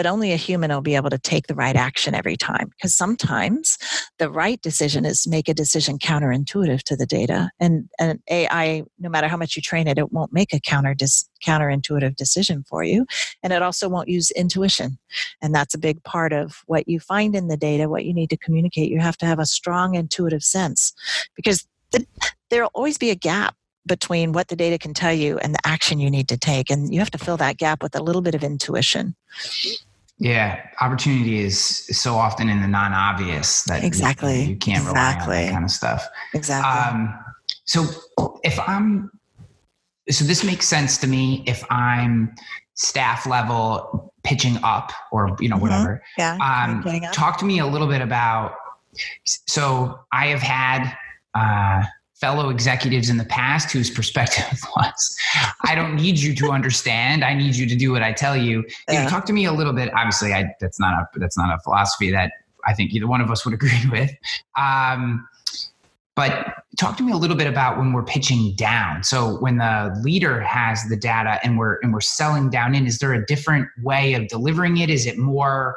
[0.00, 2.70] but only a human will be able to take the right action every time.
[2.70, 3.76] Because sometimes
[4.16, 7.50] the right decision is make a decision counterintuitive to the data.
[7.60, 10.94] And an AI, no matter how much you train it, it won't make a counter
[10.94, 13.04] dis- counterintuitive decision for you.
[13.42, 14.96] And it also won't use intuition.
[15.42, 18.30] And that's a big part of what you find in the data, what you need
[18.30, 18.90] to communicate.
[18.90, 20.94] You have to have a strong intuitive sense
[21.36, 22.06] because the,
[22.48, 23.54] there'll always be a gap
[23.86, 26.70] between what the data can tell you and the action you need to take.
[26.70, 29.14] And you have to fill that gap with a little bit of intuition.
[30.22, 35.28] Yeah, opportunity is so often in the non-obvious that exactly you, you can't exactly.
[35.28, 36.06] rely on that kind of stuff.
[36.34, 36.70] Exactly.
[36.70, 37.24] Um,
[37.64, 37.86] so
[38.44, 39.10] if I'm,
[40.10, 42.34] so this makes sense to me if I'm
[42.74, 45.62] staff level pitching up or you know mm-hmm.
[45.62, 46.02] whatever.
[46.18, 46.36] Yeah.
[46.36, 48.54] Um, talk to me a little bit about.
[49.24, 50.94] So I have had.
[51.34, 51.84] Uh,
[52.20, 55.16] fellow executives in the past whose perspective was
[55.64, 58.64] i don't need you to understand i need you to do what i tell you
[58.88, 61.54] you know, talk to me a little bit obviously I, that's not a that's not
[61.54, 62.32] a philosophy that
[62.66, 64.10] i think either one of us would agree with
[64.56, 65.26] um,
[66.20, 69.02] but talk to me a little bit about when we're pitching down.
[69.02, 72.98] So when the leader has the data and we're and we're selling down in, is
[72.98, 74.90] there a different way of delivering it?
[74.90, 75.76] Is it more?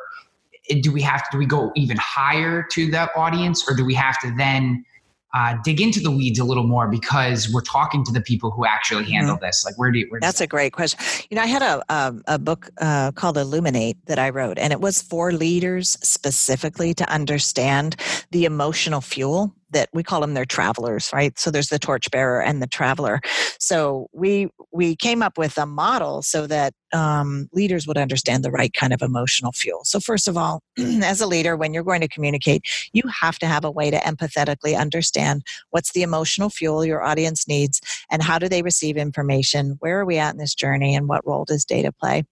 [0.81, 1.27] Do we have to?
[1.31, 4.83] Do we go even higher to the audience, or do we have to then?
[5.33, 8.65] Uh, dig into the weeds a little more because we're talking to the people who
[8.65, 9.45] actually handle mm-hmm.
[9.45, 9.65] this.
[9.65, 10.07] Like, where do you?
[10.09, 10.45] Where That's that?
[10.45, 10.99] a great question.
[11.29, 14.71] You know, I had a a, a book uh, called Illuminate that I wrote, and
[14.71, 17.95] it was for leaders specifically to understand
[18.31, 21.37] the emotional fuel that we call them their travelers right?
[21.37, 23.21] So there's the torchbearer and the traveler.
[23.59, 28.51] So we we came up with a model so that um, leaders would understand the
[28.51, 29.81] right kind of emotional fuel.
[29.83, 33.47] So first of all as a leader when you're going to communicate you have to
[33.47, 37.81] have a way to empathetically understand what's the emotional fuel your audience needs
[38.11, 41.25] and how do they receive information where are we at in this journey and what
[41.25, 42.23] role does data play.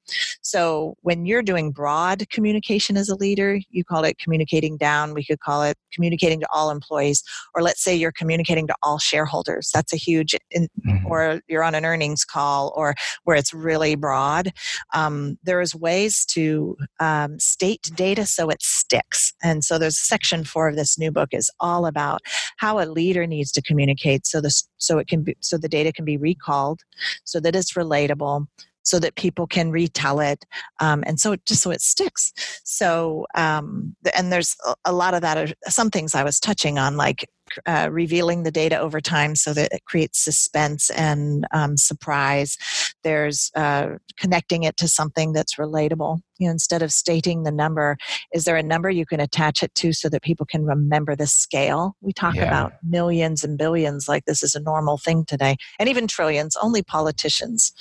[0.42, 5.24] So when you're doing broad communication as a leader you call it communicating down we
[5.24, 7.24] could call it communicating to all employees
[7.56, 11.06] or let's say you're communicating to all shareholders that's a huge in, mm-hmm.
[11.08, 14.52] or you're on an earnings call or where it's really broad
[14.94, 20.70] um, there's ways to um, state data so it sticks and so there's section four
[20.70, 22.22] of this new book is all about
[22.58, 25.92] how a leader needs to communicate so this so it can be so the data
[25.92, 26.82] can be recalled
[27.24, 28.46] so that it's relatable
[28.84, 30.46] so that people can retell it
[30.80, 32.32] um, and so it, just so it sticks
[32.64, 36.98] so um, and there's a, lot of that are some things i was touching on
[36.98, 37.28] like
[37.66, 42.58] uh, revealing the data over time so that it creates suspense and um, surprise.
[43.04, 46.22] There's uh, connecting it to something that's relatable.
[46.42, 47.98] You know, instead of stating the number,
[48.34, 51.28] is there a number you can attach it to so that people can remember the
[51.28, 51.96] scale?
[52.02, 52.48] We talk yeah.
[52.48, 56.58] about millions and billions like this is a normal thing today, and even trillions.
[56.62, 57.72] Only politicians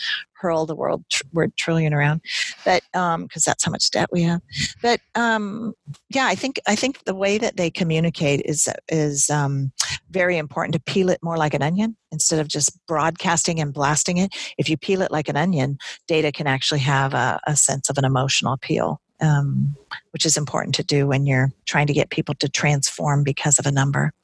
[0.40, 2.23] hurl the word, tr- word trillion around,
[2.64, 4.40] but because um, that's how much debt we have.
[4.83, 5.75] But um,
[6.09, 9.73] yeah, I think I think the way that they communicate is is um,
[10.11, 14.16] very important to peel it more like an onion instead of just broadcasting and blasting
[14.16, 14.35] it.
[14.59, 17.99] If you peel it like an onion, data can actually have a, a sense of
[17.99, 19.01] an emotional appeal.
[19.23, 19.77] Um,
[20.13, 23.67] which is important to do when you're trying to get people to transform because of
[23.67, 24.15] a number.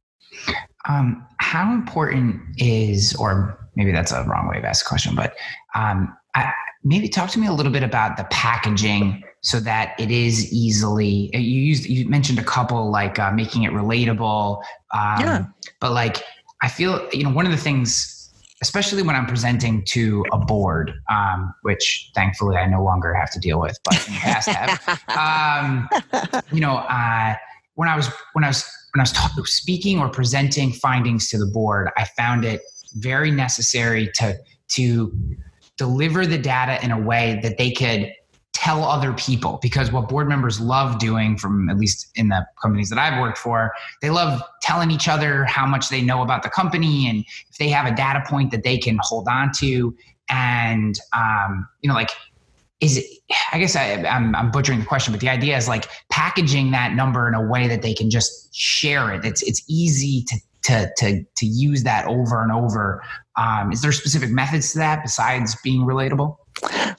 [0.89, 5.37] Um, how important is, or maybe that's a wrong way of asking a question, but
[5.75, 6.51] um, I,
[6.87, 11.31] maybe talk to me a little bit about the packaging so that it is easily
[11.35, 14.59] uh, you used you mentioned a couple like uh, making it relatable
[14.95, 15.45] um, yeah.
[15.81, 16.23] but like
[16.63, 18.16] i feel you know one of the things
[18.63, 23.39] especially when i'm presenting to a board um, which thankfully i no longer have to
[23.39, 25.03] deal with but in the past have.
[25.17, 25.89] Um,
[26.53, 27.35] you know uh,
[27.75, 28.65] when i was when i was
[28.95, 32.61] when i was speaking or presenting findings to the board i found it
[32.95, 34.37] very necessary to
[34.69, 35.13] to
[35.77, 38.13] deliver the data in a way that they could
[38.57, 42.89] tell other people because what board members love doing from at least in the companies
[42.91, 46.49] that I've worked for they love telling each other how much they know about the
[46.49, 49.95] company and if they have a data point that they can hold on to
[50.31, 52.11] and um, you know like
[52.81, 53.07] is it
[53.53, 56.93] i guess I, I'm, I'm butchering the question but the idea is like packaging that
[56.93, 60.91] number in a way that they can just share it it's it's easy to to
[60.97, 63.03] to to use that over and over.
[63.37, 66.37] Um, is there specific methods to that besides being relatable?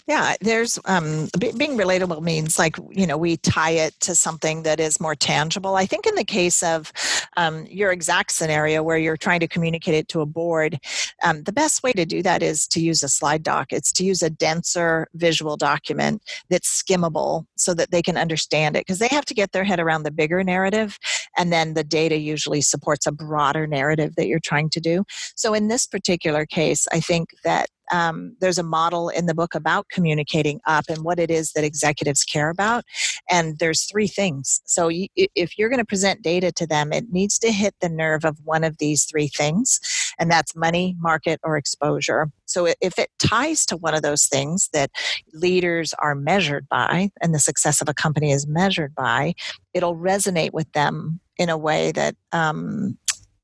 [0.07, 4.79] Yeah, there's um, being relatable means like you know we tie it to something that
[4.79, 5.75] is more tangible.
[5.75, 6.93] I think in the case of
[7.37, 10.79] um, your exact scenario where you're trying to communicate it to a board,
[11.23, 13.73] um, the best way to do that is to use a slide doc.
[13.73, 18.85] It's to use a denser visual document that's skimmable so that they can understand it
[18.85, 20.99] because they have to get their head around the bigger narrative,
[21.35, 25.03] and then the data usually supports a broader narrative that you're trying to do.
[25.35, 29.55] So in this particular case, I think that um, there's a model in the book
[29.55, 32.83] about communicating up and what it is that executives care about.
[33.29, 34.61] And there's three things.
[34.65, 37.89] So you, if you're going to present data to them, it needs to hit the
[37.89, 39.79] nerve of one of these three things,
[40.19, 42.29] and that's money, market, or exposure.
[42.45, 44.91] So if it ties to one of those things that
[45.33, 49.33] leaders are measured by, and the success of a company is measured by,
[49.73, 52.97] it'll resonate with them in a way that um,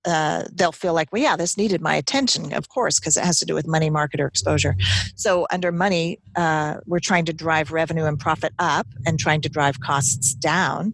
[0.06, 3.40] uh, they'll feel like, well, yeah, this needed my attention, of course, because it has
[3.40, 4.76] to do with money, market, or exposure.
[5.16, 9.50] So, under money, uh, we're trying to drive revenue and profit up and trying to
[9.50, 10.94] drive costs down.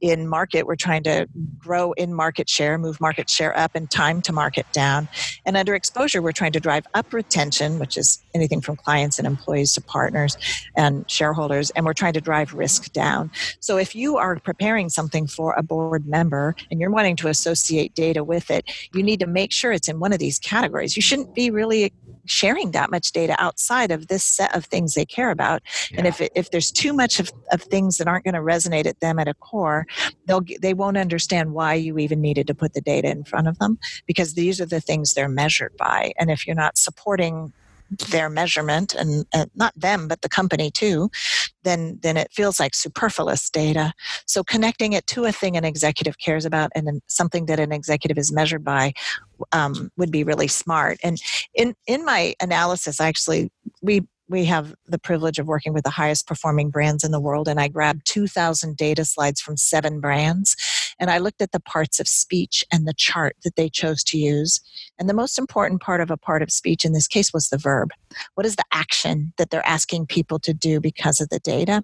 [0.00, 1.26] In market, we're trying to
[1.58, 5.08] grow in market share, move market share up, and time to market down.
[5.46, 9.26] And under exposure, we're trying to drive up retention, which is anything from clients and
[9.26, 10.36] employees to partners
[10.76, 13.30] and shareholders, and we're trying to drive risk down.
[13.60, 17.94] So, if you are preparing something for a board member and you're wanting to associate
[17.94, 20.96] data with it, you need to make sure it's in one of these categories.
[20.96, 21.92] You shouldn't be really
[22.26, 25.62] sharing that much data outside of this set of things they care about.
[25.90, 25.98] Yeah.
[25.98, 28.86] And if, it, if there's too much of, of things that aren't going to resonate
[28.86, 29.86] at them at a core,
[30.26, 33.58] they'll, they won't understand why you even needed to put the data in front of
[33.58, 36.12] them because these are the things they're measured by.
[36.18, 37.52] And if you're not supporting
[38.10, 41.10] their measurement and, and, not them but the company too
[41.64, 43.92] then then it feels like superfluous data.
[44.26, 48.18] So connecting it to a thing an executive cares about and something that an executive
[48.18, 48.92] is measured by
[49.52, 50.98] um, would be really smart.
[51.02, 51.18] And
[51.54, 53.50] in in my analysis actually
[53.82, 57.48] we we have the privilege of working with the highest performing brands in the world
[57.48, 60.54] and i grabbed 2000 data slides from seven brands
[61.00, 64.18] and i looked at the parts of speech and the chart that they chose to
[64.18, 64.60] use
[64.98, 67.58] and the most important part of a part of speech in this case was the
[67.58, 67.90] verb
[68.34, 71.82] what is the action that they're asking people to do because of the data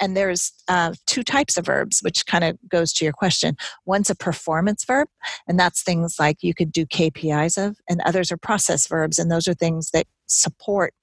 [0.00, 4.10] and there's uh, two types of verbs which kind of goes to your question one's
[4.10, 5.08] a performance verb
[5.46, 9.30] and that's things like you could do kpis of and others are process verbs and
[9.30, 10.94] those are things that support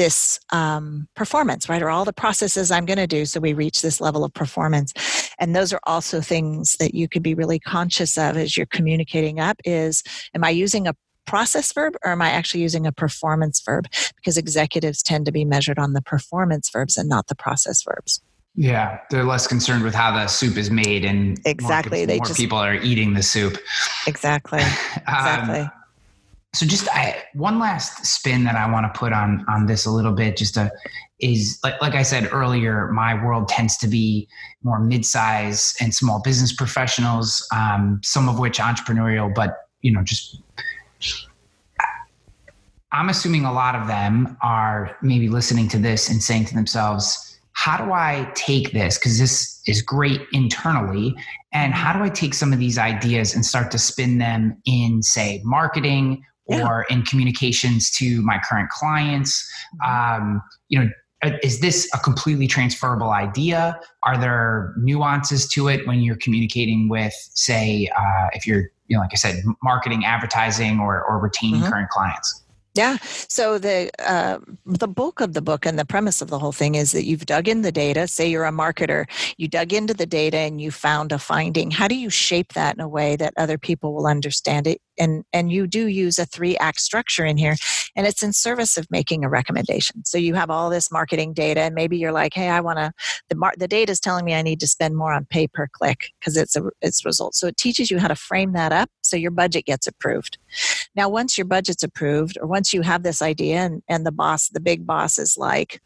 [0.00, 1.82] this um, performance, right?
[1.82, 4.94] Or all the processes I'm going to do so we reach this level of performance.
[5.40, 9.40] And those are also things that you could be really conscious of as you're communicating
[9.40, 10.02] up is,
[10.34, 10.94] am I using a
[11.26, 13.86] process verb or am I actually using a performance verb?
[14.16, 18.20] Because executives tend to be measured on the performance verbs and not the process verbs.
[18.56, 22.26] Yeah, they're less concerned with how the soup is made, and exactly, more, they more
[22.26, 23.56] just, people are eating the soup.
[24.08, 24.58] Exactly,
[24.96, 25.60] exactly.
[25.60, 25.70] um,
[26.52, 29.90] so just I, one last spin that I want to put on on this a
[29.90, 30.70] little bit just to
[31.20, 34.28] is like like I said earlier my world tends to be
[34.62, 40.40] more mid-size and small business professionals um, some of which entrepreneurial but you know just
[42.92, 47.26] I'm assuming a lot of them are maybe listening to this and saying to themselves
[47.52, 48.96] how do I take this?
[48.96, 51.14] Because this is great internally
[51.52, 55.02] and how do I take some of these ideas and start to spin them in
[55.02, 56.24] say marketing
[56.58, 56.66] yeah.
[56.66, 59.48] or in communications to my current clients
[59.82, 60.22] mm-hmm.
[60.22, 60.88] um, you know
[61.22, 66.88] uh, is this a completely transferable idea are there nuances to it when you're communicating
[66.88, 71.60] with say uh, if you're you know like i said marketing advertising or, or retaining
[71.60, 71.70] mm-hmm.
[71.70, 72.42] current clients
[72.80, 72.96] yeah.
[73.28, 76.76] So the uh, the bulk of the book and the premise of the whole thing
[76.76, 78.08] is that you've dug in the data.
[78.08, 79.04] Say you're a marketer,
[79.36, 81.70] you dug into the data and you found a finding.
[81.70, 84.80] How do you shape that in a way that other people will understand it?
[84.98, 87.56] And and you do use a three act structure in here,
[87.96, 90.02] and it's in service of making a recommendation.
[90.06, 92.92] So you have all this marketing data, and maybe you're like, hey, I want to.
[93.28, 95.66] The mar- the data is telling me I need to spend more on pay per
[95.70, 97.38] click because it's a it's results.
[97.40, 100.38] So it teaches you how to frame that up so your budget gets approved.
[100.96, 104.48] Now, once your budget's approved, or once you have this idea and, and the boss,
[104.48, 105.80] the big boss is like,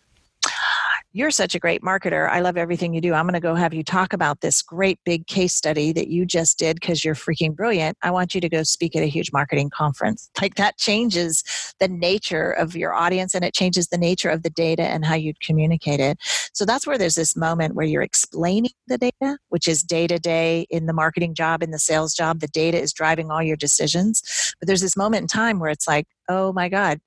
[1.14, 2.28] you're such a great marketer.
[2.28, 3.14] I love everything you do.
[3.14, 6.26] I'm going to go have you talk about this great big case study that you
[6.26, 7.96] just did because you're freaking brilliant.
[8.02, 10.28] I want you to go speak at a huge marketing conference.
[10.42, 11.44] Like that changes
[11.78, 15.14] the nature of your audience and it changes the nature of the data and how
[15.14, 16.18] you'd communicate it.
[16.52, 20.18] So that's where there's this moment where you're explaining the data, which is day to
[20.18, 22.40] day in the marketing job, in the sales job.
[22.40, 24.54] The data is driving all your decisions.
[24.58, 27.00] But there's this moment in time where it's like, oh my God,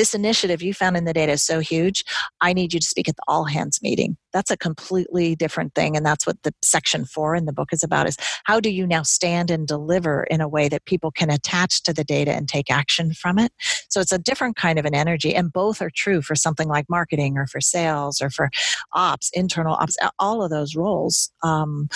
[0.00, 2.06] this initiative you found in the data is so huge.
[2.40, 5.96] I need you to speak at the all hands meeting that's a completely different thing
[5.96, 8.86] and that's what the section four in the book is about is how do you
[8.86, 12.48] now stand and deliver in a way that people can attach to the data and
[12.48, 13.52] take action from it?
[13.88, 16.86] So it's a different kind of an energy and both are true for something like
[16.88, 18.50] marketing or for sales or for
[18.94, 21.30] ops internal ops all of those roles.
[21.42, 21.88] Um,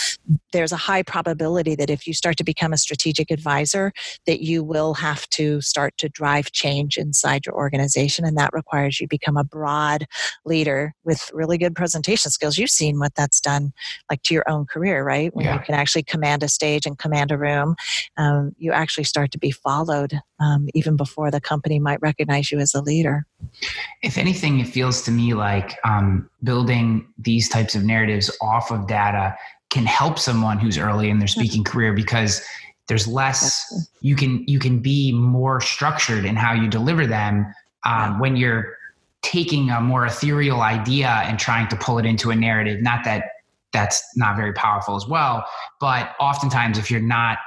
[0.52, 3.92] there's a high probability that if you start to become a strategic advisor
[4.26, 9.00] that you will have to start to drive change inside your organization and that requires
[9.00, 10.06] you become a broad
[10.44, 13.72] leader with really good presentation communication skills you've seen what that's done
[14.10, 15.34] like to your own career right?
[15.34, 15.54] When yeah.
[15.54, 17.76] you can actually command a stage and command a room
[18.16, 22.58] um, you actually start to be followed um, even before the company might recognize you
[22.58, 23.26] as a leader.
[24.02, 28.86] If anything it feels to me like um, building these types of narratives off of
[28.86, 29.36] data
[29.70, 32.42] can help someone who's early in their speaking career because
[32.86, 37.46] there's less you can you can be more structured in how you deliver them
[37.86, 38.76] um, when you're
[39.24, 42.80] taking a more ethereal idea and trying to pull it into a narrative.
[42.82, 43.24] Not that
[43.72, 45.44] that's not very powerful as well,
[45.80, 47.38] but oftentimes if you're not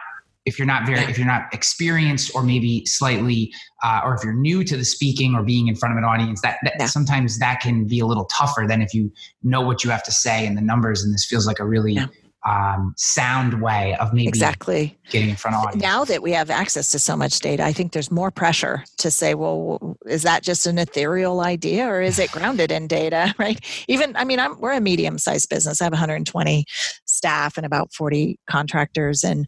[0.45, 3.53] if you're not very if you're not experienced or maybe slightly
[3.83, 6.41] uh, or if you're new to the speaking or being in front of an audience
[6.41, 6.85] that, that yeah.
[6.85, 9.11] sometimes that can be a little tougher than if you
[9.43, 11.93] know what you have to say and the numbers and this feels like a really
[11.93, 12.07] yeah
[12.45, 15.81] um, sound way of maybe exactly getting in front of audience.
[15.81, 19.11] Now that we have access to so much data, I think there's more pressure to
[19.11, 23.17] say, well, is that just an ethereal idea or is it grounded in data?
[23.37, 23.59] Right?
[23.87, 25.79] Even, I mean, I'm, we're a medium-sized business.
[25.79, 26.65] I have 120
[27.05, 29.47] staff and about 40 contractors, and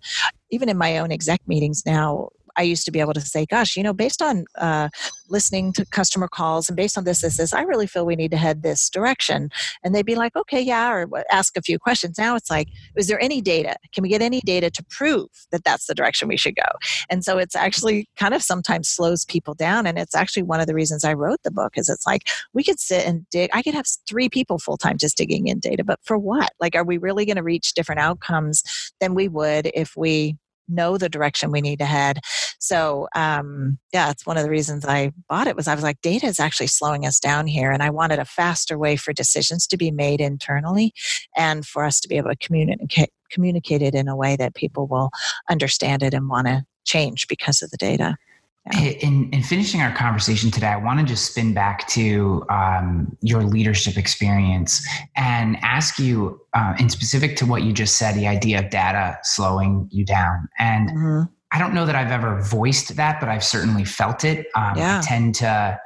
[0.51, 2.29] even in my own exec meetings now,
[2.59, 4.89] I used to be able to say, gosh, you know, based on uh,
[5.29, 8.31] listening to customer calls and based on this, this, this, I really feel we need
[8.31, 9.49] to head this direction.
[9.81, 12.17] And they'd be like, okay, yeah, or ask a few questions.
[12.17, 13.77] Now it's like, is there any data?
[13.93, 16.69] Can we get any data to prove that that's the direction we should go?
[17.09, 19.87] And so it's actually kind of sometimes slows people down.
[19.87, 22.65] And it's actually one of the reasons I wrote the book is it's like we
[22.65, 23.49] could sit and dig.
[23.53, 26.49] I could have three people full time just digging in data, but for what?
[26.59, 28.63] Like, are we really going to reach different outcomes
[28.99, 30.35] than we would if we
[30.69, 32.19] know the direction we need to head.
[32.59, 36.01] So um, yeah, it's one of the reasons I bought it was I was like,
[36.01, 39.65] data is actually slowing us down here, and I wanted a faster way for decisions
[39.67, 40.93] to be made internally,
[41.35, 44.87] and for us to be able to communicate communicate it in a way that people
[44.87, 45.09] will
[45.49, 48.17] understand it and want to change because of the data.
[49.01, 53.41] In, in finishing our conversation today, I want to just spin back to um, your
[53.41, 58.59] leadership experience and ask you, uh, in specific to what you just said, the idea
[58.59, 60.47] of data slowing you down.
[60.59, 61.21] And mm-hmm.
[61.51, 64.47] I don't know that I've ever voiced that, but I've certainly felt it.
[64.55, 64.99] Um, yeah.
[64.99, 65.79] I tend to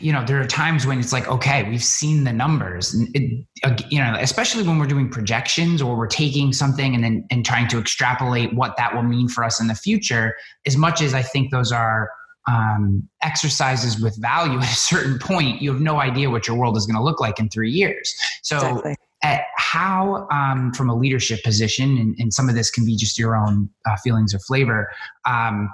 [0.00, 3.46] you know there are times when it's like okay we've seen the numbers it,
[3.90, 7.68] you know especially when we're doing projections or we're taking something and then and trying
[7.68, 10.34] to extrapolate what that will mean for us in the future
[10.66, 12.10] as much as i think those are
[12.48, 16.76] um, exercises with value at a certain point you have no idea what your world
[16.76, 18.96] is going to look like in three years so exactly.
[19.22, 19.42] at
[19.72, 23.36] how um, from a leadership position and, and, some of this can be just your
[23.36, 24.90] own uh, feelings or flavor
[25.24, 25.70] um,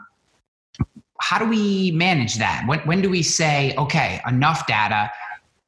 [1.21, 2.65] how do we manage that?
[2.67, 5.09] When, when do we say, okay, enough data,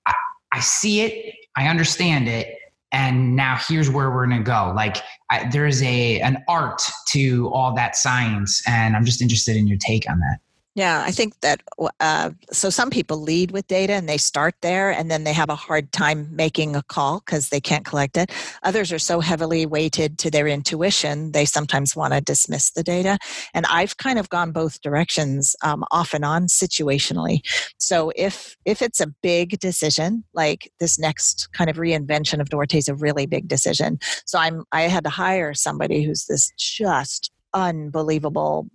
[0.05, 0.15] I,
[0.51, 2.57] I see it, I understand it,
[2.91, 4.73] and now here's where we're to go.
[4.75, 4.97] Like
[5.31, 9.67] I, there is a an art to all that science and i'm just interested in
[9.67, 10.39] your take on that
[10.75, 11.63] yeah, I think that
[12.01, 15.49] uh, so some people lead with data and they start there and then they have
[15.49, 18.33] a hard time making a call because they can't collect it.
[18.65, 23.19] Others are so heavily weighted to their intuition, they sometimes want to dismiss the data.
[23.55, 27.41] And I've kind of gone both directions um, off and on situationally.
[27.79, 32.79] So if if it's a big decision, like this next kind of reinvention of Duarte
[32.79, 34.01] is a really big decision.
[34.27, 38.67] So I'm I had to hire somebody who's this just unbelievable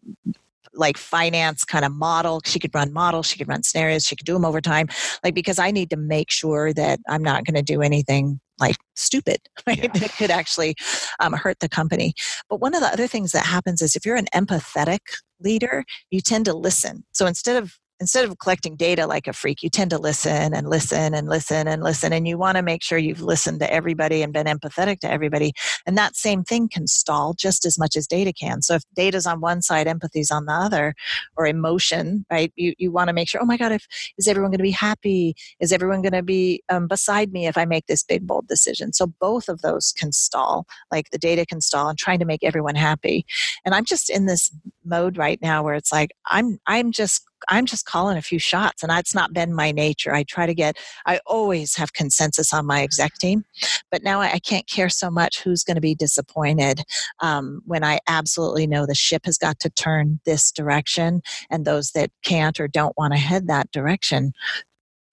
[0.74, 2.42] like finance kind of model.
[2.46, 4.88] She could run models, she could run scenarios, she could do them over time.
[5.24, 8.76] Like because I need to make sure that I'm not going to do anything like
[8.96, 9.78] stupid right?
[9.84, 9.88] yeah.
[9.88, 10.76] that could actually
[11.20, 12.14] um, hurt the company.
[12.50, 15.00] But one of the other things that happens is if you're an empathetic
[15.40, 17.06] leader, you tend to listen.
[17.14, 20.70] So instead of instead of collecting data like a freak, you tend to listen and
[20.70, 22.14] listen and listen and listen.
[22.14, 25.54] And you want to make sure you've listened to everybody and been empathetic to everybody.
[25.86, 28.62] And that same thing can stall just as much as data can.
[28.62, 30.96] So if data's on one side, empathy's on the other,
[31.38, 32.52] or emotion, right?
[32.56, 33.86] You, you want to make sure, oh my God, if
[34.18, 35.36] is everyone going to be happy?
[35.60, 38.94] Is everyone going to be um, beside me if I make this big, bold decision?
[38.94, 40.66] So both of those can stall.
[40.92, 43.26] Like the data can stall and trying to make everyone happy.
[43.66, 44.52] And I'm just in this
[44.86, 48.84] mode right now where it's like, I'm I'm just I'm just calling a few shots,
[48.84, 50.14] and that's not been my nature.
[50.14, 53.46] I try to get, I always have consensus on my exec team,
[53.92, 56.82] but now I, can't care so much who's going to be disappointed
[57.20, 61.92] um, when I absolutely know the ship has got to turn this direction, and those
[61.92, 64.34] that can't or don't want to head that direction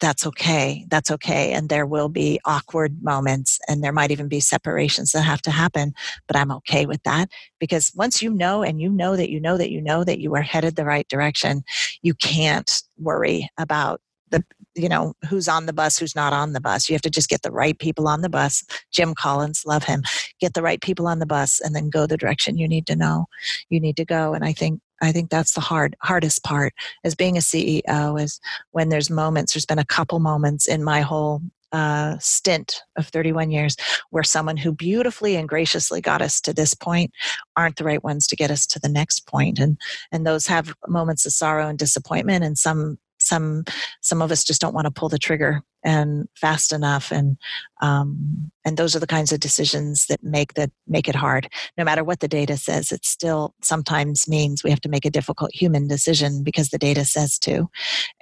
[0.01, 0.84] that's okay.
[0.88, 1.53] That's okay.
[1.53, 5.51] And there will be awkward moments and there might even be separations that have to
[5.51, 5.94] happen.
[6.26, 9.57] But I'm okay with that because once you know and you know that you know
[9.57, 11.62] that you know that you are headed the right direction,
[12.03, 14.44] you can't worry about the
[14.74, 17.28] you know who's on the bus who's not on the bus you have to just
[17.28, 20.03] get the right people on the bus jim collins love him
[20.40, 22.97] get the right people on the bus and then go the direction you need to
[22.97, 23.26] know
[23.70, 26.74] you need to go and i think I think that's the hard hardest part
[27.05, 28.40] as being a CEO is
[28.72, 29.53] when there's moments.
[29.53, 31.42] There's been a couple moments in my whole
[31.72, 33.76] uh, stint of 31 years
[34.11, 37.11] where someone who beautifully and graciously got us to this point
[37.57, 39.76] aren't the right ones to get us to the next point and
[40.12, 43.64] and those have moments of sorrow and disappointment and some some
[44.01, 47.37] some of us just don't want to pull the trigger and fast enough and
[47.81, 51.49] um, and those are the kinds of decisions that make that make it hard.
[51.79, 55.11] No matter what the data says it still sometimes means we have to make a
[55.11, 57.68] difficult human decision because the data says to.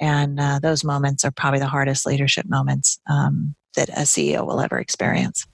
[0.01, 4.61] And uh, those moments are probably the hardest leadership moments um, that a ceo will
[4.61, 5.47] ever experience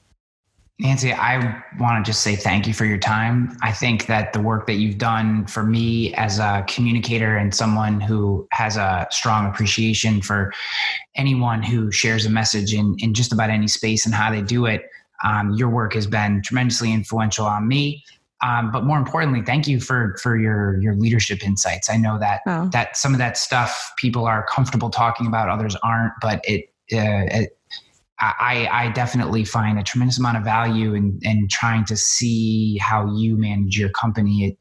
[0.80, 3.54] Nancy, I want to just say thank you for your time.
[3.62, 8.00] I think that the work that you've done for me as a communicator and someone
[8.00, 10.54] who has a strong appreciation for
[11.16, 14.64] anyone who shares a message in, in just about any space and how they do
[14.64, 14.88] it,
[15.22, 18.02] um, your work has been tremendously influential on me.
[18.42, 21.90] Um, but more importantly, thank you for for your your leadership insights.
[21.90, 22.70] I know that oh.
[22.72, 26.14] that some of that stuff people are comfortable talking about, others aren't.
[26.22, 27.59] But it, uh, it
[28.20, 33.10] I, I definitely find a tremendous amount of value in, in trying to see how
[33.14, 34.44] you manage your company.
[34.44, 34.58] It,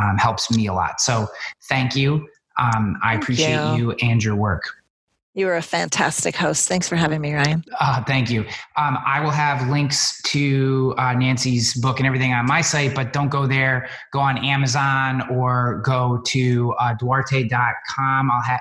[0.00, 1.00] um, helps me a lot.
[1.00, 1.28] So
[1.68, 2.26] thank you.
[2.58, 3.76] Um, I Thank appreciate you.
[3.76, 4.62] you and your work.
[5.34, 6.68] You were a fantastic host.
[6.68, 7.64] Thanks for having me, Ryan.
[7.80, 8.42] Uh, thank you.
[8.76, 13.14] Um, I will have links to uh, Nancy's book and everything on my site, but
[13.14, 13.88] don't go there.
[14.12, 18.30] Go on Amazon or go to uh, duarte.com.
[18.30, 18.60] I'll have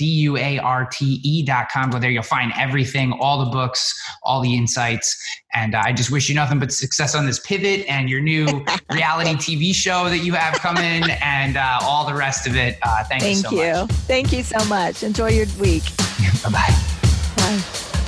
[0.00, 1.90] D-U-A-R-T-E dot com.
[1.90, 2.10] Go there.
[2.10, 5.14] You'll find everything, all the books, all the insights.
[5.52, 8.46] And uh, I just wish you nothing but success on this pivot and your new
[8.90, 12.78] reality TV show that you have coming and uh, all the rest of it.
[12.82, 13.72] Uh, thank, Thank you so you.
[13.72, 13.90] much.
[13.90, 15.02] Thank you so much.
[15.02, 15.84] Enjoy your week.
[16.42, 16.74] Bye-bye.
[17.36, 17.99] Bye.